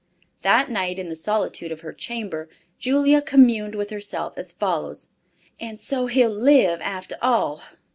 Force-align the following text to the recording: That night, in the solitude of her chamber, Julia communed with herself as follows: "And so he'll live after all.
That 0.41 0.67
night, 0.71 0.97
in 0.97 1.09
the 1.09 1.15
solitude 1.15 1.71
of 1.71 1.81
her 1.81 1.93
chamber, 1.93 2.49
Julia 2.79 3.21
communed 3.21 3.75
with 3.75 3.91
herself 3.91 4.33
as 4.35 4.51
follows: 4.51 5.09
"And 5.59 5.79
so 5.79 6.07
he'll 6.07 6.31
live 6.31 6.81
after 6.81 7.17
all. 7.21 7.61